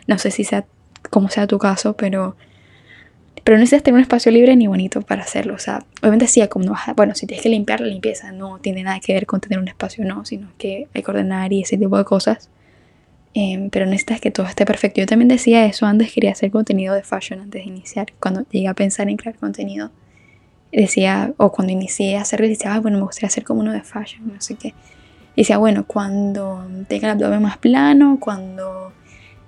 [0.06, 0.66] No sé si sea
[1.10, 2.36] como sea tu caso, pero
[3.44, 5.54] pero no necesitas tener un espacio libre ni bonito para hacerlo.
[5.54, 8.82] O sea, obviamente sí, como no bueno, si tienes que limpiar la limpieza, no tiene
[8.82, 11.78] nada que ver con tener un espacio, no, sino que hay que ordenar y ese
[11.78, 12.50] tipo de cosas.
[13.32, 15.00] Em, pero necesitas que todo esté perfecto.
[15.00, 18.12] Yo también decía eso antes, quería hacer contenido de fashion antes de iniciar.
[18.20, 19.90] Cuando llegué a pensar en crear contenido,
[20.72, 24.32] decía, o cuando inicié a hacerlo, decía, bueno, me gustaría hacer como uno de fashion,
[24.32, 24.74] no sé qué.
[25.36, 28.92] decía, bueno, cuando tenga el abdomen más plano, cuando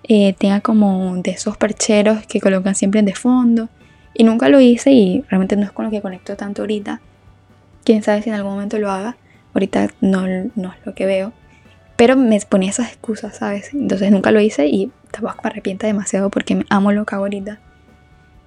[0.05, 3.69] eh, tenga como de esos percheros que colocan siempre de fondo.
[4.15, 7.01] Y nunca lo hice y realmente no es con lo que conecto tanto ahorita.
[7.85, 9.17] Quién sabe si en algún momento lo haga.
[9.55, 11.33] Ahorita no, no es lo que veo.
[11.97, 13.73] Pero me ponía esas excusas, ¿sabes?
[13.73, 17.25] Entonces nunca lo hice y tampoco me arrepiento demasiado porque me amo lo que hago
[17.25, 17.61] ahorita.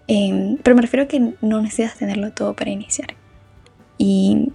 [0.08, 3.16] Em, pero me refiero a que no necesitas tenerlo todo para iniciar.
[3.98, 4.52] Y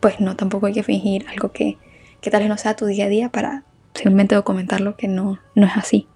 [0.00, 1.78] pues no, tampoco hay que fingir algo que,
[2.20, 5.66] que tal vez no sea tu día a día para simplemente documentarlo que no, no
[5.66, 6.06] es así.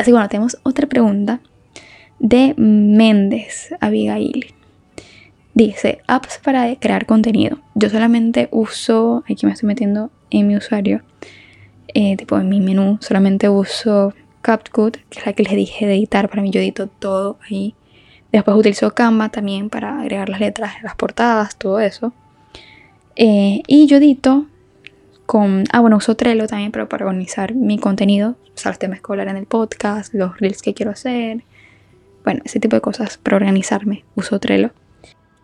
[0.00, 1.40] Así que bueno, tenemos otra pregunta
[2.18, 4.54] de Méndez Abigail.
[5.52, 7.58] Dice, apps para crear contenido.
[7.74, 11.02] Yo solamente uso, aquí me estoy metiendo en mi usuario,
[11.92, 15.96] eh, tipo en mi menú, solamente uso CapCut, que es la que les dije de
[15.96, 16.30] editar.
[16.30, 17.74] Para mí yo edito todo ahí.
[18.32, 22.14] Después utilizo Canva también para agregar las letras, las portadas, todo eso.
[23.16, 24.46] Eh, y yo edito
[25.30, 25.62] con...
[25.70, 28.34] Ah, bueno, uso Trello también pero para organizar mi contenido.
[28.52, 31.44] O sea, los temas que en el podcast, los reels que quiero hacer.
[32.24, 34.02] Bueno, ese tipo de cosas para organizarme.
[34.16, 34.72] Uso Trello.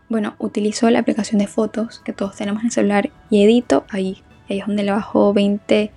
[0.08, 4.24] Bueno, utilizo la aplicación de fotos que todos tenemos en el celular y edito ahí.
[4.50, 5.92] Ahí es donde le bajo 20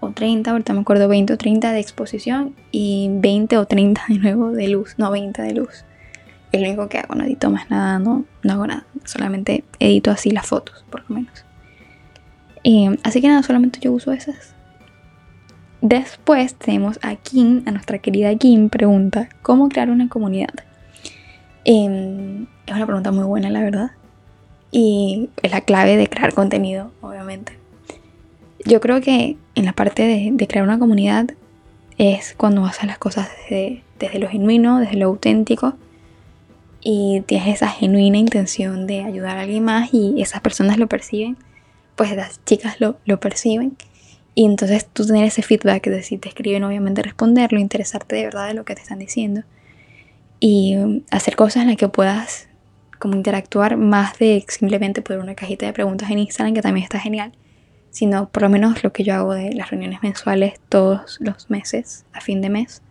[0.00, 4.18] o 30, ahorita me acuerdo 20 o 30 de exposición y 20 o 30 de
[4.20, 5.84] nuevo de luz, no 20 de luz.
[6.50, 10.10] Es lo único que hago, no edito más nada, no, no hago nada, solamente edito
[10.10, 11.44] así las fotos, por lo menos.
[13.02, 14.54] Así que nada, solamente yo uso esas.
[15.80, 20.54] Después tenemos a Kim, a nuestra querida Kim, pregunta, ¿cómo crear una comunidad?
[21.64, 23.90] Em, es una pregunta muy buena, la verdad.
[24.70, 27.52] Y es la clave de crear contenido, obviamente.
[28.64, 31.30] Yo creo que en la parte de, crear una comunidad
[31.96, 35.74] es cuando haces las cosas desde, desde, lo genuino, desde lo auténtico
[36.80, 41.36] y tienes esa genuina intención de ayudar a alguien más y esas personas lo perciben,
[41.98, 43.76] pues las chicas lo, lo perciben
[44.34, 48.48] y entonces tú tener ese feedback de si te escriben obviamente responderlo, interesarte de verdad
[48.48, 49.42] de lo que te están diciendo
[50.40, 52.48] y um, hacer cosas en las que puedas
[52.98, 56.98] como interactuar más de simplemente poner una cajita de preguntas en Instagram que también está
[56.98, 57.32] genial
[57.90, 62.04] sino por lo menos lo que yo hago de las reuniones mensuales todos los meses,
[62.12, 62.82] a fin de mes,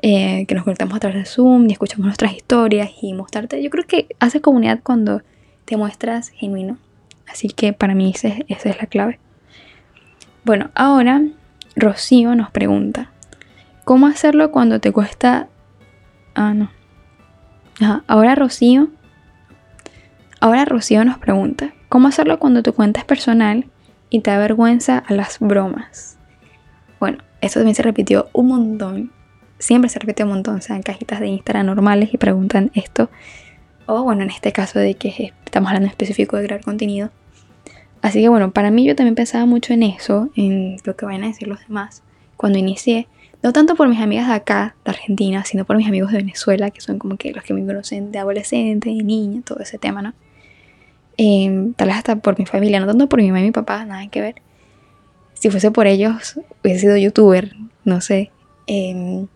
[0.00, 3.62] eh, que nos conectamos a través de Zoom y escuchamos nuestras historias y mostrarte.
[3.62, 5.22] Yo creo que hace comunidad cuando
[5.64, 6.78] te muestras genuino.
[7.32, 9.18] Así que para mí esa es la clave.
[10.44, 11.22] Bueno, ahora
[11.74, 13.10] Rocío nos pregunta,
[13.84, 15.48] ¿cómo hacerlo cuando te cuesta...
[16.34, 16.70] Ah, no.
[18.06, 18.90] Ahora Rocío...
[20.40, 23.66] Ahora Rocío nos pregunta, ¿cómo hacerlo cuando tu cuenta es personal
[24.12, 26.18] y te da vergüenza a las bromas.
[27.00, 29.10] Bueno, esto también se repitió un montón.
[29.58, 30.56] Siempre se repite un montón.
[30.56, 33.08] O sea, en cajitas de Instagram normales y preguntan esto.
[33.86, 37.10] O bueno, en este caso de que estamos hablando específico de crear contenido.
[38.02, 41.24] Así que bueno, para mí yo también pensaba mucho en eso, en lo que vayan
[41.24, 42.02] a decir los demás,
[42.36, 43.06] cuando inicié.
[43.42, 46.70] No tanto por mis amigas de acá, de Argentina, sino por mis amigos de Venezuela,
[46.70, 50.02] que son como que los que me conocen de adolescente, de niña, todo ese tema,
[50.02, 50.14] ¿no?
[51.16, 53.84] Em, tal vez hasta por mi familia, no tanto por mi mamá y mi papá,
[53.84, 54.34] nada que ver.
[55.34, 57.54] Si fuese por ellos, hubiese sido youtuber,
[57.84, 58.30] no sé.
[58.66, 59.26] Em,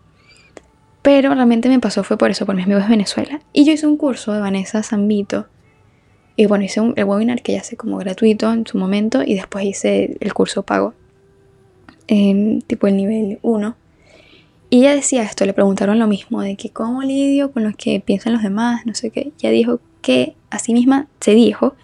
[1.01, 3.39] pero realmente me pasó fue por eso, por mis amigos de Venezuela.
[3.53, 5.47] Y yo hice un curso de Vanessa Zambito.
[6.39, 9.33] Y bueno, hice un, el webinar que ya sé como gratuito en su momento y
[9.33, 10.93] después hice el curso pago.
[12.07, 13.75] Em, tipo el nivel 1.
[14.69, 17.99] Y ella decía esto, le preguntaron lo mismo, de que cómo lidio con lo que
[17.99, 19.31] piensan los demás, no sé qué.
[19.39, 21.75] Ella dijo que a sí misma se dijo,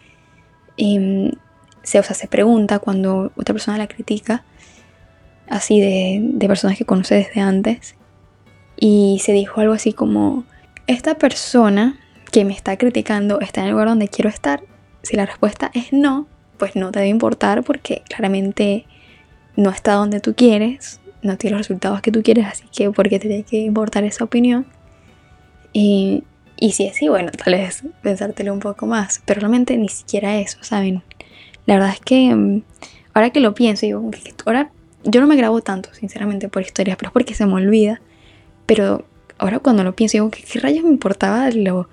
[0.77, 1.31] em,
[1.81, 4.43] se, o sea, se pregunta cuando otra persona la critica,
[5.49, 7.95] así de, de personas que conoce desde antes,
[8.77, 10.45] y se dijo algo así como,
[10.87, 11.97] esta persona
[12.33, 14.63] que me está criticando está en el lugar donde quiero estar
[15.03, 16.27] si la respuesta es no,
[16.57, 18.85] pues no te debe importar porque claramente
[19.55, 23.19] no está donde tú quieres, no tiene los resultados que tú quieres, así que porque
[23.19, 24.65] te tiene que importar esa opinión.
[25.73, 26.23] Y,
[26.57, 30.39] y si es así, bueno, tal vez pensártelo un poco más, pero realmente ni siquiera
[30.39, 31.03] eso, ¿saben?
[31.67, 32.63] La verdad es que mm,
[33.13, 34.09] ahora que lo pienso, digo,
[34.45, 34.71] ahora
[35.03, 38.01] yo no me grabo tanto, sinceramente, por historias, pero es porque se me olvida.
[38.65, 39.05] Pero
[39.37, 41.89] ahora cuando lo pienso, digo, ¿qué, rayos me importaba lo,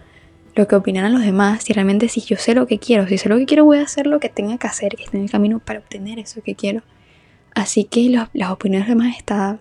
[0.55, 1.64] lo que opinaran los demás?
[1.64, 3.82] Si realmente si yo sé lo que quiero, si sé lo que quiero, voy a
[3.82, 6.55] hacer lo que tenga que hacer, que esté en el camino para obtener eso que
[6.55, 6.82] quiero.
[7.55, 9.59] Así que las opiniones de los demás está,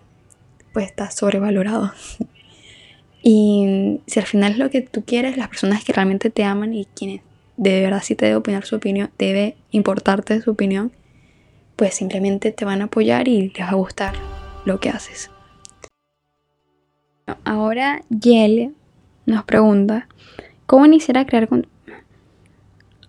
[0.74, 1.92] pues está sobrevalorado.
[3.24, 6.74] y si al final es lo que tú quieres, las personas que realmente te aman
[6.74, 7.22] y quienes
[7.58, 10.94] de verdad sí te debe opinar su opinión, debe importarte su opinión,
[11.76, 14.14] pues simplemente te van a apoyar y les va a gustar
[14.66, 15.30] lo que haces.
[17.44, 18.74] Ahora Yel
[19.26, 20.08] nos pregunta,
[20.70, 21.50] ¿cómo iniciar a crear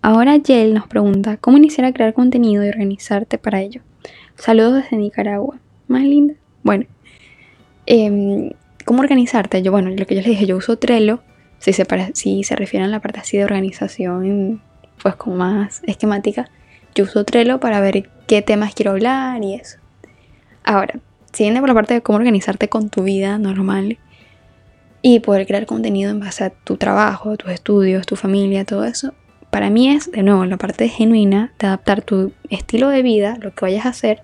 [0.01, 3.81] Ahora Yel nos pregunta, ¿cómo iniciar a crear contenido y organizarte para ello?
[4.35, 5.59] Saludos desde Nicaragua.
[5.87, 6.33] Más linda.
[6.63, 6.87] Bueno,
[7.85, 8.49] em,
[8.83, 9.61] ¿cómo organizarte?
[9.61, 11.21] Yo, bueno, lo que yo les dije, yo uso Trello.
[11.59, 11.85] Si se,
[12.15, 14.63] si se refieren a la parte así de organización,
[15.03, 16.49] pues como más esquemática,
[16.95, 19.77] yo uso Trello para ver qué temas quiero hablar y eso.
[20.63, 20.99] Ahora,
[21.31, 23.99] siguiendo por la parte de cómo organizarte con tu vida normal
[25.01, 29.13] y poder crear contenido en base a tu trabajo, tus estudios, tu familia, todo eso,
[29.51, 33.53] para mí es, de nuevo, la parte genuina de adaptar tu estilo de vida, lo
[33.53, 34.23] que vayas a hacer,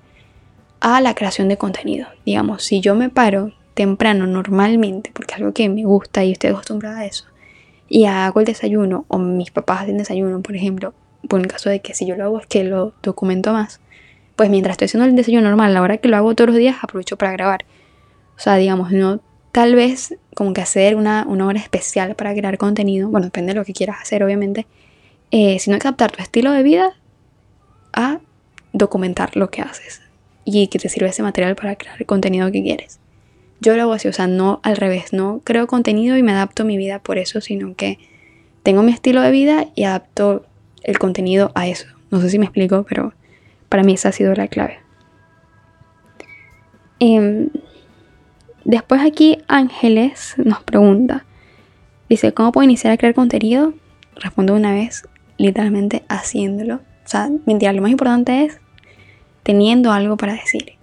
[0.79, 2.07] a la creación de contenido.
[2.25, 6.51] Digamos, si yo me paro temprano normalmente, porque es algo que me gusta y estoy
[6.51, 7.25] acostumbrada a eso,
[7.89, 10.93] y hago el desayuno, o mis papás hacen desayuno, por ejemplo,
[11.27, 13.81] por el caso de que si yo lo hago es que lo documento más,
[14.37, 16.77] pues mientras estoy haciendo el desayuno normal, la hora que lo hago todos los días,
[16.81, 17.65] aprovecho para grabar.
[18.37, 19.19] O sea, digamos, no
[19.57, 23.59] tal vez como que hacer una, una hora especial para crear contenido, bueno, depende de
[23.59, 24.67] lo que quieras hacer, obviamente,
[25.31, 26.93] eh, sino captar tu estilo de vida
[27.91, 28.19] a
[28.71, 30.03] documentar lo que haces
[30.45, 32.99] y que te sirve ese material para crear el contenido que quieres.
[33.59, 36.63] Yo lo hago así, o sea, no al revés, no creo contenido y me adapto
[36.63, 37.97] mi vida por eso, sino que
[38.61, 40.45] tengo mi estilo de vida y adapto
[40.83, 41.87] el contenido a eso.
[42.11, 43.11] No sé si me explico, pero
[43.69, 44.77] para mí esa ha sido la clave.
[46.99, 47.49] Em,
[48.67, 51.25] después aquí Ángeles nos pregunta,
[52.09, 53.73] dice, ¿cómo puedo iniciar a crear contenido?
[54.15, 55.07] Respondo una vez,
[55.37, 56.75] literalmente haciéndolo.
[56.75, 58.59] O sea, mentira, lo más importante es
[59.43, 60.73] teniendo algo para decir.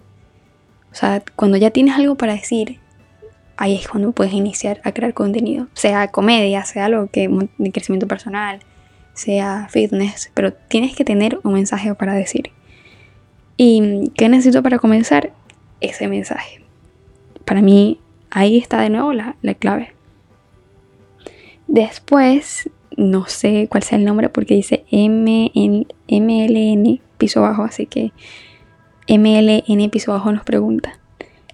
[0.91, 2.79] O sea, cuando ya tienes algo para decir,
[3.57, 5.67] ahí es cuando puedes iniciar a crear contenido.
[5.73, 8.59] Sea comedia, sea algo que de crecimiento personal,
[9.13, 12.51] sea fitness, pero tienes que tener un mensaje para decir.
[13.57, 15.31] ¿Y qué necesito para comenzar?
[15.81, 16.64] Ese mensaje.
[17.45, 17.99] Para mí,
[18.31, 19.93] ahí está de nuevo la, la clave.
[21.67, 25.85] Después no sé cuál sea el nombre porque dice MLN
[27.17, 28.11] piso bajo, así que
[29.07, 30.99] MLN piso bajo nos pregunta.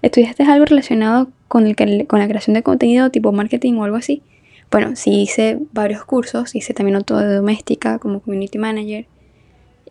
[0.02, 4.22] ¿Estudiaste algo relacionado con, el, con la creación de contenido tipo marketing o algo así?
[4.70, 9.06] Bueno, sí hice varios cursos, hice también otro de doméstica como community manager,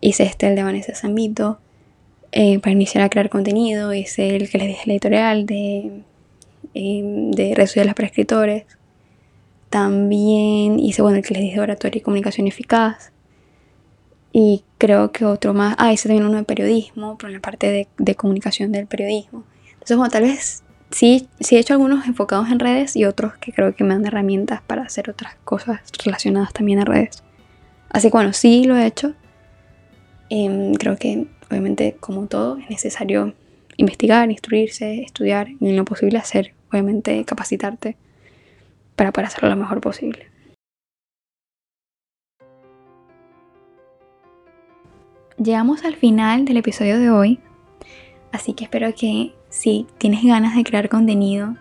[0.00, 1.60] hice este el de Vanessa Zambito
[2.32, 6.02] eh, para iniciar a crear contenido, hice el que les dije la editorial de,
[6.74, 8.64] eh, de redes sociales para escritores,
[9.72, 13.10] también hice, bueno, el que les dije oratoria y comunicación eficaz.
[14.30, 15.76] Y creo que otro más.
[15.78, 19.44] Ah, hice también uno de periodismo, pero en la parte de, comunicación del periodismo.
[19.72, 23.52] Entonces, bueno, tal vez sí, sí he hecho algunos enfocados en redes y otros que
[23.52, 27.22] creo que me dan herramientas para hacer otras cosas relacionadas también a redes.
[27.88, 29.14] Así que bueno, sí lo he hecho.
[30.28, 33.34] Em, creo que obviamente como todo es necesario
[33.76, 37.96] investigar, instruirse, estudiar y en lo posible hacer, obviamente capacitarte
[38.96, 40.30] para poder hacerlo lo mejor posible.
[45.36, 47.40] Llegamos al final del episodio de hoy,
[48.32, 51.56] así que espero que si tienes ganas de crear contenido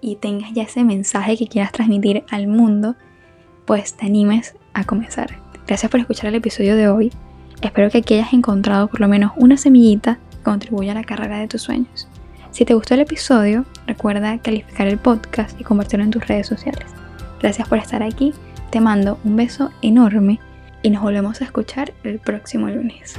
[0.00, 2.96] y tengas ya ese mensaje que quieras transmitir al mundo,
[3.66, 5.36] pues te animes a comenzar.
[5.66, 7.12] Gracias por escuchar el episodio de hoy.
[7.62, 11.38] Espero que aquí hayas encontrado por lo menos una semillita que contribuya a la carrera
[11.38, 12.08] de tus sueños.
[12.52, 16.86] Si te gustó el episodio, recuerda calificar el podcast y compartirlo en tus redes sociales.
[17.40, 18.32] Gracias por estar aquí,
[18.70, 20.40] te mando un beso enorme
[20.82, 23.16] y nos volvemos a escuchar el próximo lunes.